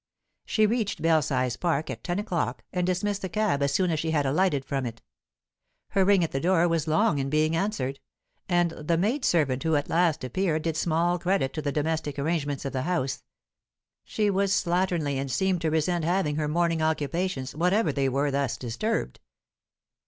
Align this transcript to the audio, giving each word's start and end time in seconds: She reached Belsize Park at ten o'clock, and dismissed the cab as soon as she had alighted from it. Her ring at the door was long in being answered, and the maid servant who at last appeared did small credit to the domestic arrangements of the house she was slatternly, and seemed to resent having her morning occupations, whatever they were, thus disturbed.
She 0.45 0.65
reached 0.65 1.03
Belsize 1.03 1.57
Park 1.57 1.91
at 1.91 2.03
ten 2.03 2.17
o'clock, 2.17 2.63
and 2.73 2.87
dismissed 2.87 3.21
the 3.21 3.29
cab 3.29 3.61
as 3.61 3.71
soon 3.71 3.91
as 3.91 3.99
she 3.99 4.09
had 4.09 4.25
alighted 4.25 4.65
from 4.65 4.87
it. 4.87 4.99
Her 5.89 6.03
ring 6.03 6.23
at 6.23 6.31
the 6.31 6.39
door 6.39 6.67
was 6.67 6.87
long 6.87 7.19
in 7.19 7.29
being 7.29 7.55
answered, 7.55 7.99
and 8.49 8.71
the 8.71 8.97
maid 8.97 9.23
servant 9.23 9.61
who 9.61 9.75
at 9.75 9.91
last 9.91 10.23
appeared 10.23 10.63
did 10.63 10.75
small 10.75 11.19
credit 11.19 11.53
to 11.53 11.61
the 11.61 11.71
domestic 11.71 12.17
arrangements 12.17 12.65
of 12.65 12.73
the 12.73 12.81
house 12.81 13.21
she 14.03 14.31
was 14.31 14.51
slatternly, 14.51 15.17
and 15.19 15.29
seemed 15.31 15.61
to 15.61 15.69
resent 15.69 16.03
having 16.03 16.35
her 16.37 16.47
morning 16.47 16.81
occupations, 16.81 17.55
whatever 17.55 17.93
they 17.93 18.09
were, 18.09 18.31
thus 18.31 18.57
disturbed. 18.57 19.19